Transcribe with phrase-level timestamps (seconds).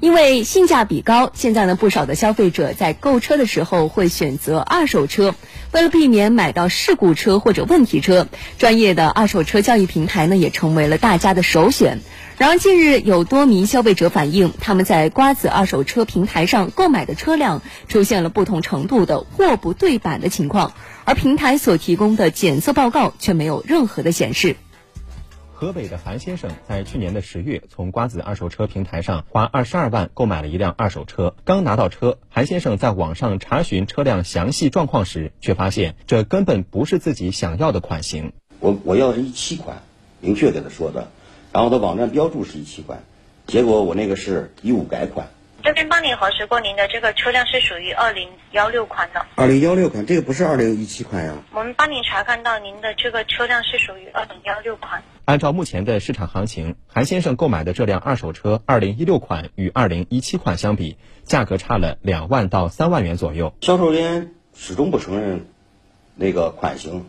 [0.00, 5.34] 因为性价比高，现在呢不少的消费者在购车的时候会选择二手车。
[5.72, 11.98] 为了避免买到事故车或者问题车，专业的二手车交易平台呢也成为了大家的首选。
[12.36, 20.72] 然而，近日有多名消费者反映，他们在瓜子二手车平台上购买的车辆出现了不同程度的货不对版的情况，
[21.04, 24.54] 而平台所提供的检测报告却没有任何的显示。
[25.58, 31.34] 河北的韩先生在去年的十月从瓜子二手车平台上花二十二万购买了一辆二手车。
[31.44, 38.32] 刚拿到车，韩先生在网上查询车辆详细状况时，却发现这根本不是自己想要的款型。
[38.60, 39.82] 我我要是一七款，
[40.20, 41.08] 明确给他说的。
[41.52, 43.02] 然后他网站标注是一七款，
[43.48, 45.26] 结果我那个是一五改款。
[45.64, 49.26] 这边帮您核实过，您的这个车辆是属于二零幺六款的。
[49.34, 51.34] 二零幺六款，这个不是二零一七款呀。
[51.52, 55.02] 我们帮您查看到，您的这个车辆是属于二零幺六款。
[55.28, 63.52] 按照目前的市场行情，韩先生购买的这辆二手车二零一六款与二零一七款相比，价格差了两万到三万元左右。
[63.60, 65.44] 销售人员始终不承认
[66.14, 67.04] 那个款型，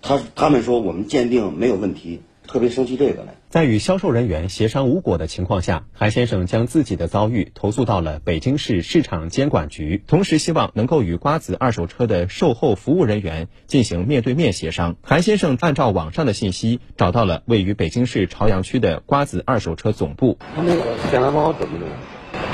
[0.00, 2.22] 他他们说我们鉴定没有问题。
[2.46, 14.96] 特别生气这个呢，在与销售人员协商无果的情况下，韩先生将自己的遭遇投诉到了北京市市场监管局，同时希望能够与瓜子二手车的售后服务人员进行面对面协商。
[15.02, 20.38] 韩先生按照网上的信息找到了位于北京市朝阳区的瓜子二手车总部。
[20.54, 21.86] 他那个检查报告怎么的？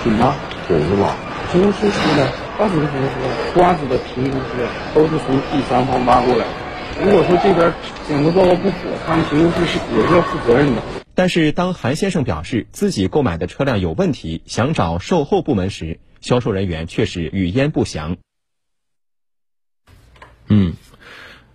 [0.02, 0.34] 挺吗？
[0.68, 1.16] 准是吧？
[1.52, 2.28] 评估是呢？
[2.56, 6.61] 瓜子的评估，瓜子的评估是都是从第三方挖过来。
[7.00, 7.72] 如果说这边
[8.06, 10.82] 检测报告不符，他们评估师是也是要负责任的。
[11.14, 18.16] 但是，当韩先生表示自己购买的车辆有问题，想找售后部门时，销售人员却是语焉不详。
[20.48, 20.74] 嗯。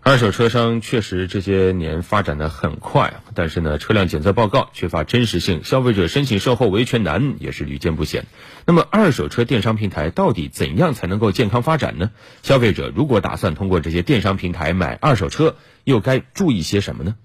[0.08, 8.26] 二手车商确实这些年发展的很快，但是呢，车辆检测报告缺乏真实性，消费者申请售后维权难也是屡见不鲜。
[8.66, 12.12] 那么，二手车电商平台到底怎样才能够健康发展呢？
[12.42, 17.16] 消费者如果打算通过这些电商平台买二手车，又该注意些什么呢？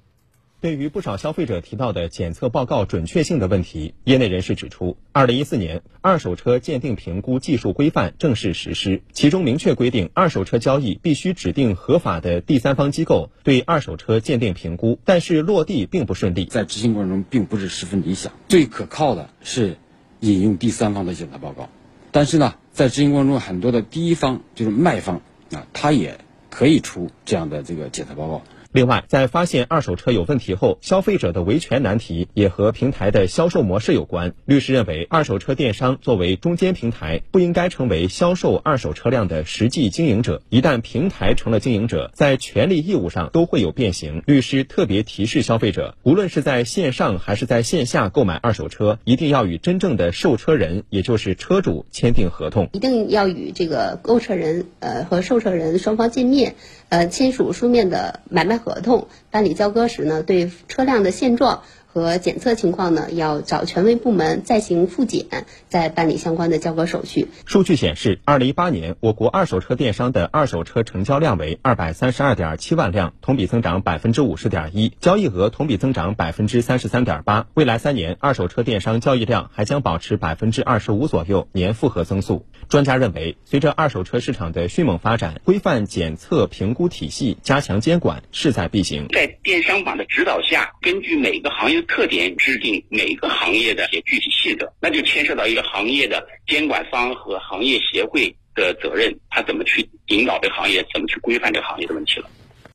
[0.62, 18.32] 对于不少消费者提到的检测报告准确性的问题，业内人士指出，二零一四年二手车鉴定评估技术规范正式实施，其中明确规定，二手车交易必须指定合法的第三方机构对二手车鉴定评估，但是落地并不顺利，在执行过程中并不是十分理想。
[18.48, 19.78] 最可靠的是
[20.20, 21.70] 引用第三方的检测报告，
[22.12, 26.20] 但是呢，在执行过程中，很多的第一方就是卖方啊，他也
[26.50, 28.44] 可以出这样的这个检测报告。
[28.72, 34.32] 另外，在发现二手车有问题后，消费者的维权难题也和平台的销售模式有关。
[34.46, 40.40] 律师认为，二手车电商作为中间平台，不应该成为销售二手车辆的实际经营者。
[40.48, 44.22] 一旦平台成了经营者，在权利义务上都会有变形。
[44.24, 52.70] 律师特别提示消费者，无论是在线上还是在线下购买二手车，一定要与真正的售车人，也就是车主签订合同。
[52.72, 56.54] 一定要与这个购车人呃和售车人双方见面，
[56.88, 58.61] 呃签署书面的买卖。
[58.62, 61.62] 合同办理交割时呢，对车辆的现状。
[61.92, 65.26] 和检测情况呢，要找权威部门再行复检，
[65.68, 67.28] 再办理相关的交割手续。
[67.44, 77.46] 数据显示，二零一八年我国二手车电商的二手车成交量为二百三十二点七万辆，同比增长百分之五十点一，交易额同比增长百分之三十三点八。
[77.52, 82.46] 未来三年，二手车电商交易量还将保持百分之二十五左右年复合增速。
[82.68, 89.08] 专家认为，随着二手车市场的迅猛发展，规范检测评估体系，加强监管势在必行。
[89.10, 91.82] 在电商法的指导下，根据每个行业的。
[91.92, 102.30] 特点制定每个行业的一些具体细则，那就牵涉到一个行业的监管方和行业协会的责任，他怎么去引导这个行业，怎么去规范这个行业的问题了。